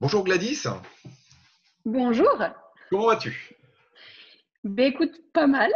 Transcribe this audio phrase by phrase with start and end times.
[0.00, 0.62] Bonjour Gladys.
[1.84, 2.38] Bonjour.
[2.88, 3.56] Comment vas-tu?
[4.62, 5.72] Ben écoute, pas mal.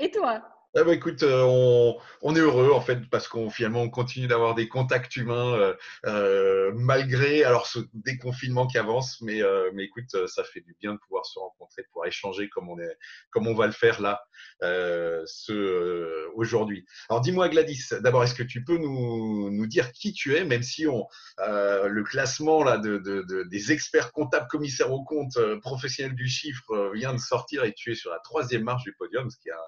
[0.00, 0.42] Et toi?
[0.76, 1.92] Eh ben, écoute, euh,
[2.22, 5.74] on, est heureux en fait parce qu'on finalement on continue d'avoir des contacts humains euh,
[6.06, 9.40] euh, malgré alors ce déconfinement qui avance, mais
[9.72, 12.78] mais écoute, ça fait du bien de pouvoir se rencontrer, de pouvoir échanger comme on
[12.78, 12.96] est
[13.30, 14.24] comme on va le faire là
[14.60, 16.84] ce aujourd'hui.
[17.08, 20.62] Alors dis-moi Gladys, d'abord est-ce que tu peux nous, nous dire qui tu es, même
[20.62, 21.06] si on
[21.38, 27.12] le classement là de, de, des experts comptables commissaires aux comptes professionnels du chiffre vient
[27.12, 29.60] de sortir et tu es sur la troisième marche du podium, ce qui a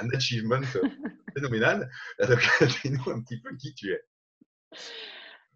[0.00, 0.60] un achievement
[1.34, 1.90] phénoménal.
[2.84, 4.02] dis-nous un petit peu qui tu es.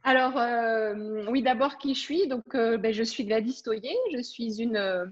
[0.02, 2.28] Alors, euh, oui, d'abord qui je suis.
[2.28, 3.96] Donc, euh, ben, je suis Gladys Toyer.
[4.14, 5.06] Je suis une, euh,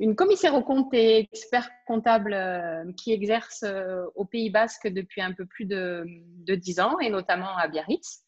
[0.00, 2.36] une commissaire au compte et expert comptable
[2.96, 3.64] qui exerce
[4.16, 6.04] au Pays Basque depuis un peu plus de,
[6.44, 8.22] de 10 ans et notamment à Biarritz.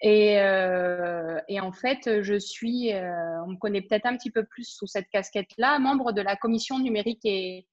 [0.00, 4.86] Et, et, en fait, je suis, on me connaît peut-être un petit peu plus sous
[4.86, 7.66] cette casquette-là, membre de la commission numérique et,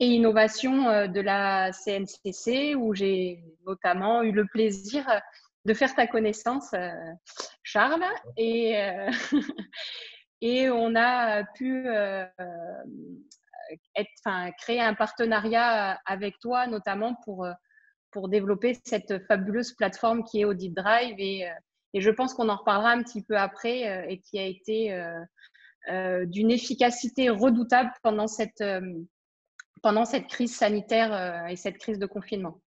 [0.00, 5.04] et innovation euh, de la CNCC, où j'ai notamment eu le plaisir
[5.64, 6.90] de faire ta connaissance, euh,
[7.62, 8.04] Charles.
[8.38, 9.10] Euh,
[10.46, 11.86] et on a pu
[13.96, 17.48] être, enfin, créer un partenariat avec toi, notamment pour,
[18.28, 21.16] développer cette fabuleuse plateforme qui est Audit Drive.
[21.18, 21.48] Et,
[21.96, 24.96] je pense qu'on en reparlera un petit peu après et qui a été
[26.26, 28.62] d'une efficacité redoutable pendant cette
[29.84, 32.58] pendant cette crise sanitaire euh, et cette crise de confinement.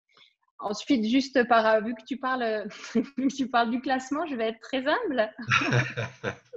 [0.59, 2.67] Ensuite, juste par, vu que tu parles,
[3.35, 5.33] tu parles du classement, je vais être très humble.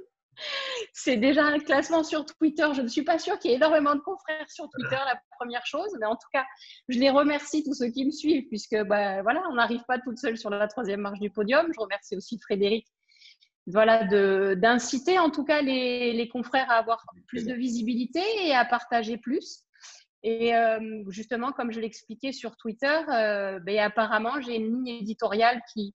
[0.93, 2.69] C'est déjà un classement sur Twitter.
[2.75, 5.65] Je ne suis pas sûre qu'il y ait énormément de confrères sur Twitter, la première
[5.67, 5.91] chose.
[6.01, 6.45] Mais en tout cas,
[6.89, 10.19] je les remercie tous ceux qui me suivent, puisque bah, voilà, on n'arrive pas toute
[10.19, 11.67] seule sur la troisième marche du podium.
[11.73, 12.87] Je remercie aussi Frédéric
[13.67, 14.05] voilà,
[14.55, 19.65] d'inciter en tout cas les, confrères à avoir plus de visibilité et à partager plus.
[20.23, 25.63] Et euh, justement, comme je l'expliquais sur Twitter, euh, ben, apparemment, j'ai une ligne éditoriale
[25.73, 25.95] qui,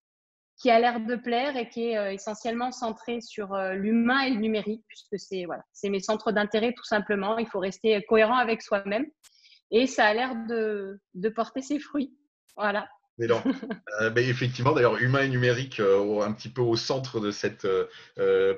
[0.58, 4.40] qui a l'air de plaire et qui est euh, essentiellement centrée sur l'humain et le
[4.40, 7.38] numérique, puisque c'est voilà, mes centres d'intérêt tout simplement.
[7.38, 9.06] Il faut rester cohérent avec soi-même.
[9.72, 12.16] Et ça a l'air de, de, porter ses fruits.
[12.56, 12.88] Voilà.
[13.18, 13.42] Ben,
[14.18, 17.68] effectivement, d'ailleurs, humain et numérique un petit peu au centre de cette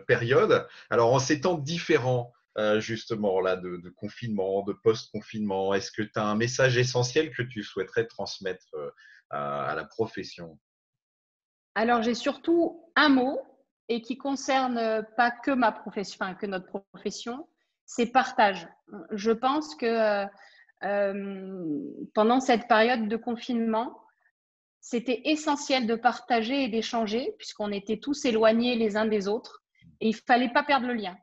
[0.06, 0.68] période.
[0.90, 6.14] Alors, en ces temps différents, euh, justement là de, confinement, de post-confinement Est-ce que tu
[6.16, 8.90] as un message essentiel que tu souhaiterais transmettre euh,
[9.30, 10.58] à, la profession?
[11.78, 13.40] Alors j'ai surtout un mot
[13.88, 17.48] et qui concerne pas que ma profession, enfin, que notre profession,
[17.86, 18.68] c'est partage.
[19.12, 20.26] Je pense que
[20.84, 23.96] euh, pendant cette période de confinement,
[24.82, 29.62] c'était essentiel de partager et d'échanger puisqu'on était tous éloignés les uns des autres
[30.02, 31.16] et il fallait pas perdre le lien.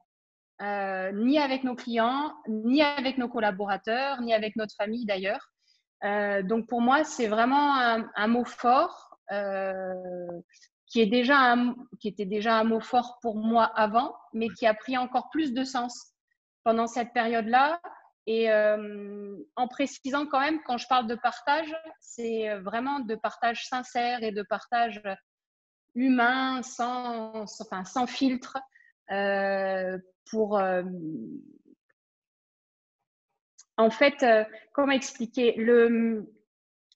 [0.62, 5.50] Euh, ni avec nos clients, ni avec nos collaborateurs, ni avec notre famille d'ailleurs.
[6.04, 7.75] Euh, donc pour moi, c'est vraiment
[8.14, 9.13] un, mot fort euh,
[10.87, 11.57] qui, est déjà
[12.01, 15.53] qui était déjà un mot fort pour moi avant, mais qui a pris encore plus
[15.53, 16.15] de sens
[16.65, 17.81] pendant cette période-là.
[18.27, 24.23] Et en précisant quand même, quand je parle de partage, c'est vraiment de partage sincère
[24.23, 25.03] et de partage
[25.95, 28.56] humain, sans, enfin, sans filtre,
[29.11, 29.99] euh,
[30.31, 30.83] pour euh,
[33.77, 35.55] en fait, euh, comment expliquer?
[35.56, 36.33] Le,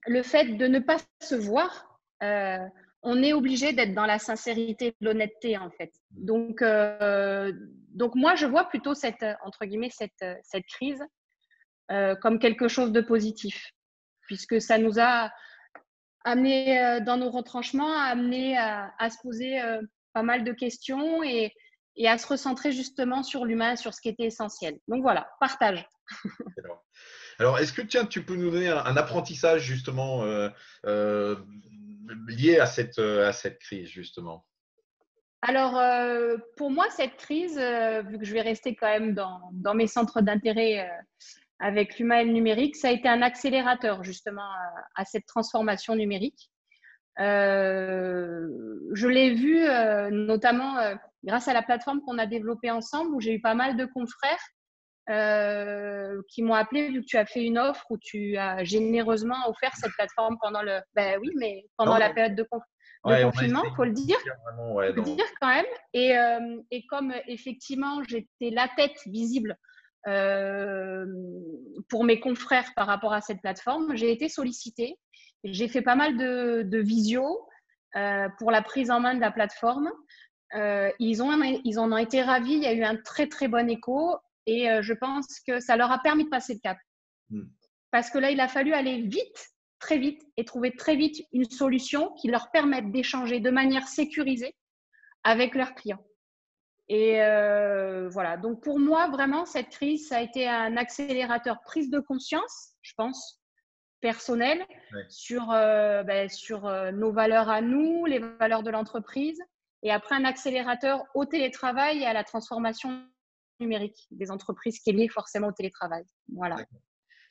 [0.07, 1.88] le fait de ne pas se voir,
[2.21, 5.93] on est obligé d'être dans la sincérité, l'honnêteté en fait.
[6.11, 6.63] Donc,
[7.95, 11.03] donc moi, je vois plutôt cette entre guillemets cette, cette crise
[12.21, 13.73] comme quelque chose de positif,
[14.23, 15.31] puisque ça nous a
[16.25, 19.61] amené dans nos retranchements, amené à, se poser
[20.13, 21.53] pas mal de questions et,
[21.99, 24.79] et à se recentrer justement sur l'humain, sur ce qui était essentiel.
[24.87, 25.87] Donc voilà, partage.
[27.39, 30.49] Alors, est-ce que tiens, tu peux nous donner un, apprentissage justement euh,
[30.87, 31.37] euh,
[32.27, 34.45] lié à cette, à cette crise justement
[35.41, 37.57] alors, euh, pour moi, cette crise,
[38.09, 40.91] vu que je vais rester quand même dans, dans mes centres d'intérêt
[41.61, 44.51] avec l'humain et le numérique, ça a été un accélérateur justement
[44.97, 46.51] à, cette transformation numérique.
[47.19, 49.61] je l'ai vu
[50.11, 50.75] notamment
[51.23, 54.45] grâce à la plateforme qu'on a développée ensemble, où j'ai eu pas mal de confrères
[55.11, 59.49] euh, qui m'ont appelé vu que tu as fait une offre où tu as généreusement
[59.49, 60.81] offert cette plateforme pendant le.
[60.95, 62.47] Ben oui, mais pendant la période de,
[63.03, 64.19] confinement, faut le dire.
[64.59, 65.65] le dire quand même.
[65.95, 69.57] Et, euh, et comme effectivement j'étais la tête visible
[70.07, 71.07] euh,
[71.89, 74.99] pour mes confrères par rapport à cette plateforme, j'ai été sollicitée.
[75.43, 77.49] J'ai fait pas mal de, de visio
[78.39, 79.91] pour la prise en main de la plateforme.
[80.53, 81.33] ils, ont,
[81.65, 82.53] ils en ont été ravis.
[82.53, 84.19] Il y a eu un très, très bon écho.
[84.51, 86.79] Et je pense que ça leur a permis de passer le cap.
[87.29, 87.45] Hmm.
[87.91, 91.49] Parce que là, il a fallu aller vite, très vite, et trouver très vite une
[91.49, 94.55] solution qui leur permette d'échanger de manière sécurisée
[95.23, 96.03] avec leurs clients.
[96.89, 101.91] Et euh, voilà, donc pour moi, vraiment, cette crise, ça a été un accélérateur prise
[101.91, 103.41] de conscience, je pense,
[104.01, 104.65] personnelle,
[105.09, 109.39] sur, euh, ben, sur euh, nos valeurs à nous, les valeurs de l'entreprise,
[109.83, 113.07] et après un accélérateur au télétravail et à la transformation
[113.61, 116.05] numérique des entreprises qui est liée forcément au télétravail.
[116.35, 116.57] Voilà.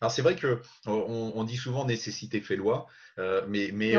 [0.01, 2.87] Alors c'est vrai que on, dit souvent nécessité fait loi,
[3.47, 3.95] mais, mais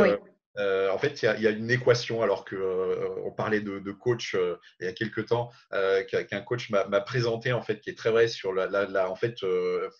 [0.58, 4.56] euh, en fait, il y, a une équation, alors qu'on euh, parlait de, coach euh,
[4.80, 8.28] il y a quelques temps, qu'un coach m'a présenté, en fait, qui est très vrai
[8.28, 9.36] sur la, en fait,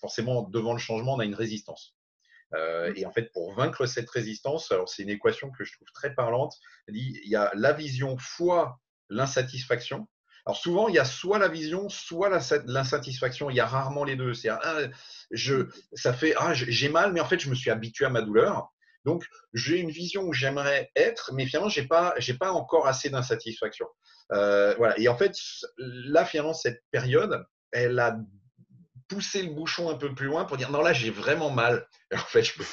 [0.01, 1.95] forcément, devant le changement, on a une résistance.
[2.97, 6.15] Et en fait, pour vaincre cette résistance, alors c'est une équation que je trouve très
[6.15, 6.55] parlante.
[6.89, 8.81] Il y a la vision fois
[9.11, 10.09] l'insatisfaction.
[10.49, 12.31] Alors souvent, il y a soit la vision, soit
[12.65, 13.51] l'insatisfaction.
[13.51, 14.33] Il y a rarement les deux.
[14.33, 14.79] C'est ah,
[15.31, 18.23] je, ça fait ah, j'ai mal, mais en fait, je me suis habitué à ma
[18.23, 18.73] douleur.
[19.05, 23.11] Donc, j'ai une vision où j'aimerais être, mais finalement, je n'ai pas, pas encore assez
[23.11, 23.87] d'insatisfaction.
[24.33, 24.99] Euh, voilà.
[24.99, 25.37] Et en fait,
[25.77, 28.17] là, finalement, cette période, elle a
[29.07, 31.87] poussé le bouchon un peu plus loin pour dire non, là, j'ai vraiment mal.
[32.11, 32.65] Et en fait, je peux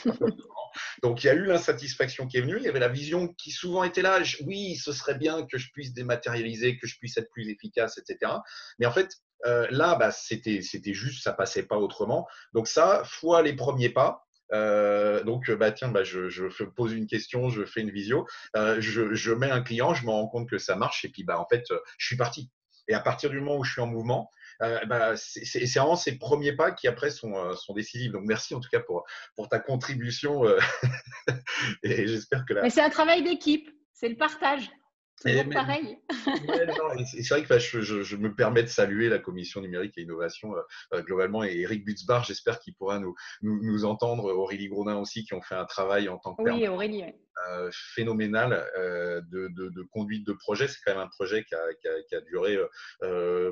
[1.03, 2.57] Donc, il y a eu l'insatisfaction qui est venue.
[2.57, 4.19] Il y avait la vision qui souvent était là.
[4.45, 8.31] oui, ce serait bien que je puisse dématérialiser, que je puisse être plus efficace, etc.
[8.79, 9.09] Mais en fait,
[9.45, 10.61] euh, là, bah, c'était
[10.93, 12.27] juste, ça passait pas autrement.
[12.53, 17.49] Donc, ça, fois les premiers pas, euh, donc, bah, tiens, bah, je, pose une question,
[17.49, 20.57] je fais une visio, euh, je, je, mets un client, je me rends compte que
[20.57, 21.65] ça marche et puis bah, en fait,
[21.97, 22.49] je suis parti.
[22.87, 24.29] Et à partir du moment où je suis en mouvement,
[24.61, 28.11] euh, bah, c'est vraiment ces premiers pas qui après sont, sont, décisifs.
[28.11, 29.05] Donc merci en tout cas pour,
[29.35, 30.43] pour ta contribution.
[31.83, 34.69] et j'espère que Mais c'est un travail d'équipe, c'est le partage.
[35.17, 35.97] C'est pareil.
[37.05, 40.61] c'est vrai que je, me permets de saluer la commission numérique et innovation euh,
[40.93, 45.33] euh, globalement et Eric Butzbar, j'espère qu'il pourra nous, nous, entendre, Aurélie Grodin aussi, qui
[45.33, 47.34] ont fait un travail en tant que oui, Aurélie, euh,
[47.71, 50.67] phénoménal de, de, conduite de projet.
[50.67, 51.61] C'est quand même un projet qui a,
[52.07, 52.57] qui a, duré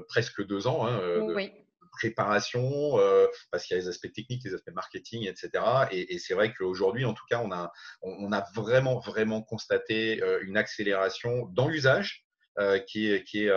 [0.07, 0.87] presque deux ans.
[0.87, 1.51] Hein, oui
[1.93, 5.63] préparation, euh, parce qu'il y a les aspects techniques, les aspects marketing, etc.
[5.91, 10.39] Et, c'est vrai qu'aujourd'hui, en tout cas, on a, on a vraiment, vraiment constaté euh,
[10.43, 12.25] une accélération dans l'usage.
[12.59, 13.51] Euh, qui est, qui est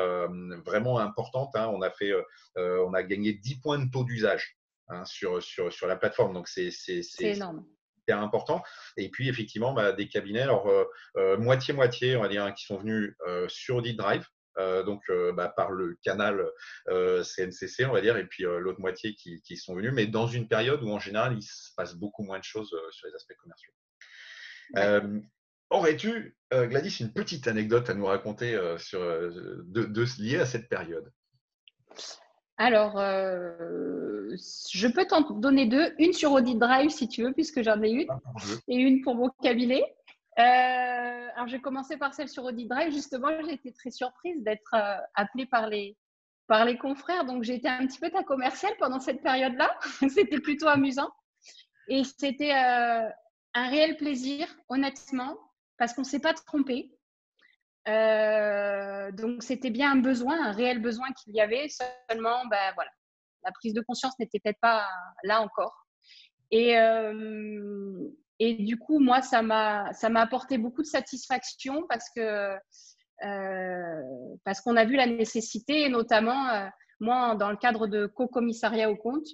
[0.64, 1.54] vraiment importante.
[1.54, 1.70] Hein.
[1.70, 2.14] On, a fait,
[2.56, 4.56] on a gagné 10 points de taux d'usage
[4.88, 6.32] hein, sur, sur, sur la plateforme.
[6.32, 6.70] Donc, c'est
[7.20, 7.66] énorme
[8.12, 8.62] important.
[8.96, 10.68] Et puis, effectivement, bah, des cabinets, alors
[11.38, 13.14] moitié-moitié, on va dire, hein, qui sont venus
[13.48, 14.26] sur Audit Drive,
[14.58, 16.44] euh, donc euh, bah, par le canal
[16.86, 20.48] CNCC, euh, on va dire, et puis l'autre moitié qui, sont venus, mais dans une
[20.48, 23.72] période où en général il se passe beaucoup moins de choses sur les aspects commerciaux.
[25.68, 31.10] Aurais-tu, Gladys, une petite anecdote à nous raconter sur, de, de, liée à cette période?
[32.58, 32.96] Alors,
[34.36, 35.94] je peux t'en donner deux.
[35.98, 38.18] Une sur Audit Drive, si tu veux, puisque j'en ai une, ah,
[38.68, 39.82] et une pour mon cabinet.
[40.38, 42.92] Euh, alors, j'ai commencé par celle sur Audit Drive.
[42.92, 45.96] Justement, j'ai été très surprise d'être euh, appelée par les,
[46.46, 47.24] par les confrères.
[47.24, 49.78] Donc, j'ai été un petit peu ta commerciale pendant cette période-là.
[50.08, 51.10] c'était plutôt amusant.
[51.88, 53.08] Et c'était euh,
[53.54, 55.38] un réel plaisir, honnêtement,
[55.78, 56.90] parce qu'on ne s'est pas trompé.
[57.86, 61.68] Donc, c'était bien un besoin, un réel besoin qu'il y avait.
[61.68, 62.90] Seulement, ben, voilà,
[63.44, 64.86] la prise de conscience n'était peut-être pas
[65.22, 65.86] là encore.
[66.50, 66.76] Et,
[68.38, 72.56] et du coup, moi, ça m'a, apporté beaucoup de satisfaction parce que
[73.24, 74.02] euh,
[74.44, 76.66] parce qu'on a vu la nécessité, notamment euh,
[77.00, 79.26] moi, dans le cadre de co-commissariat au compte,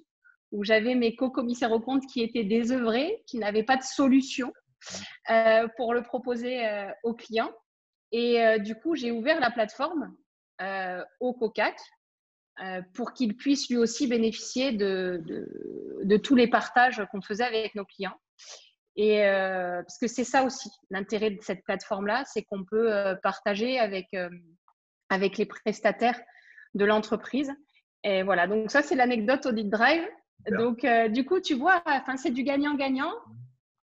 [0.52, 4.52] où j'avais mes co-commissaires au compte qui étaient désœuvrés, qui n'avaient pas de solution
[5.30, 6.64] euh, pour le proposer
[7.02, 7.52] aux clients.
[8.12, 10.14] Et du coup, j'ai ouvert la plateforme
[11.20, 11.76] au COCAC
[12.94, 17.74] pour qu'il puisse lui aussi bénéficier de, de, de tous les partages qu'on faisait avec
[17.74, 18.18] nos clients.
[18.96, 23.14] Et euh, parce que c'est ça aussi l'intérêt de cette plateforme-là, c'est qu'on peut euh,
[23.22, 24.28] partager avec, euh,
[25.08, 26.20] avec les prestataires
[26.74, 27.52] de l'entreprise.
[28.04, 30.06] Et voilà, donc ça c'est l'anecdote Audit Drive.
[30.58, 31.84] Donc du coup, tu vois,
[32.16, 33.12] c'est du gagnant-gagnant.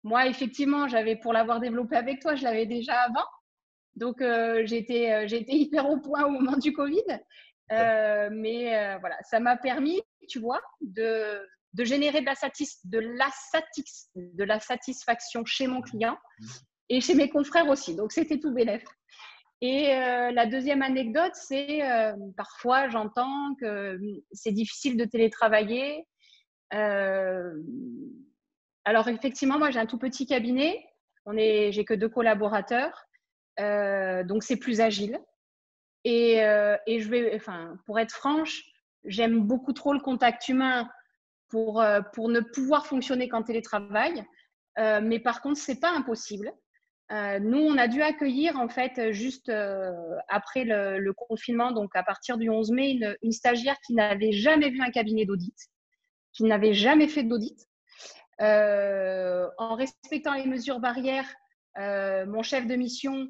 [0.03, 3.25] Moi, effectivement, j'avais pour l'avoir développé avec toi, je l'avais déjà avant.
[3.95, 4.21] Donc
[4.65, 7.03] j'étais j'étais hyper au point au moment du Covid.
[7.69, 11.41] mais voilà, ça m'a permis, tu vois, de,
[11.73, 12.33] de générer de la,
[12.85, 13.29] de, la
[14.15, 16.17] de la satisfaction chez mon client
[16.89, 17.95] et chez mes confrères aussi.
[17.95, 18.83] Donc, c'était tout bénéf.
[19.61, 23.99] Et euh, la deuxième anecdote, c'est euh, parfois j'entends que
[24.31, 26.05] c'est difficile de télétravailler.
[26.73, 27.53] Euh,
[28.83, 30.85] alors effectivement, moi j'ai un tout petit cabinet.
[31.25, 33.05] On est, j'ai que deux collaborateurs,
[33.57, 35.19] donc c'est plus agile.
[36.03, 36.35] Et,
[36.87, 38.63] et, je vais, enfin, pour être franche,
[39.05, 40.89] j'aime beaucoup trop le contact humain
[41.49, 41.83] pour,
[42.13, 44.23] pour ne pouvoir fonctionner qu'en télétravail.
[44.77, 46.51] mais par contre, c'est pas impossible.
[47.11, 49.91] Euh, nous, on a dû accueillir, en fait, juste euh,
[50.27, 54.81] après le, confinement, donc à partir du 11 mai, une, stagiaire qui n'avait jamais vu
[54.81, 55.55] un cabinet d'audit,
[56.33, 57.67] qui n'avait jamais fait d'audit.
[58.41, 61.31] Euh, en respectant les mesures barrières,
[61.77, 63.27] mon chef de mission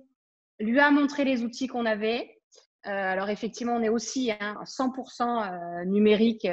[0.60, 2.38] lui a montré les outils qu'on avait.
[2.84, 6.48] alors, effectivement, on est aussi hein, 100% numérique,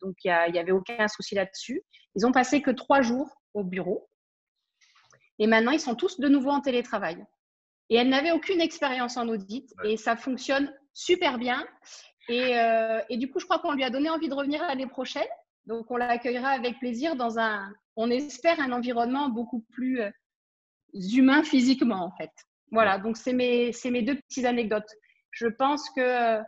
[0.00, 1.82] donc il n'y avait aucun souci là-dessus.
[2.14, 4.08] Ils ont passé que trois jours au bureau.
[5.38, 7.24] Et maintenant, ils sont tous de nouveau en télétravail.
[7.90, 11.66] Et elle n'avait aucune expérience en audit et ça fonctionne super bien.
[12.28, 14.86] Et, euh, et du coup, je crois qu'on lui a donné envie de revenir l'année
[14.86, 15.26] prochaine.
[15.66, 20.10] Donc, on l'accueillera avec plaisir dans un, on espère, un environnement beaucoup plus euh,
[20.94, 22.30] humain physiquement, en fait.
[22.70, 24.90] Voilà, donc c'est mes, mes deux petites anecdotes.
[25.30, 26.42] Je pense que euh,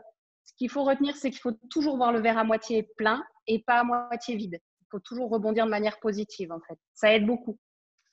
[0.44, 3.62] ce qu'il faut retenir, c'est qu'il faut toujours voir le verre à moitié plein et
[3.66, 4.58] pas à moitié vide.
[4.80, 6.78] Il faut toujours rebondir de manière positive, en fait.
[6.94, 7.58] Ça aide beaucoup.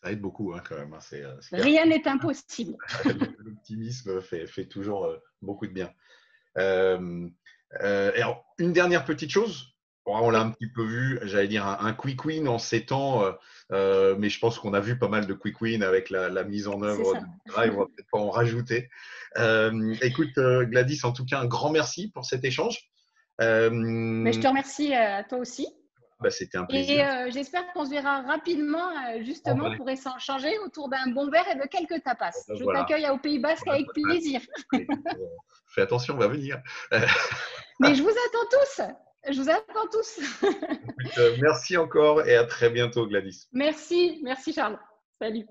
[0.04, 0.94] Ça aide beaucoup hein, quand même.
[0.94, 2.76] Hein, euh, Rien n'est impossible.
[3.40, 5.92] L'optimisme fait, fait, toujours euh, beaucoup de bien.
[6.58, 7.30] Euh,
[7.80, 9.73] alors, une dernière petite chose.
[10.06, 13.24] On l'a un petit peu vu, j'allais dire un, quick win en ces temps,
[13.72, 16.82] mais je pense qu'on a vu pas mal de quick win avec la, mise en
[16.82, 17.74] œuvre du drive.
[17.76, 18.90] On va peut-être pas en rajouter.
[20.02, 22.90] écoute, Gladys, en tout cas, un grand merci pour cet échange.
[23.40, 25.68] mais je te remercie à toi aussi.
[26.24, 27.00] Bah, c'était un plaisir.
[27.00, 31.48] Et euh, j'espère qu'on se verra rapidement, euh, justement, pour échanger autour d'un bon verre
[31.52, 32.32] et de quelques tapas.
[32.34, 34.40] Ah, bah, Je t'accueille au Pays Basque avec plaisir.
[35.68, 36.62] Fais attention, on va venir.
[37.80, 38.82] Mais je vous attends tous.
[39.30, 40.20] Je vous attends tous.
[41.18, 43.48] Euh, merci encore et à très bientôt, Gladys.
[43.52, 44.80] Merci, merci Charles.
[45.20, 45.46] Salut.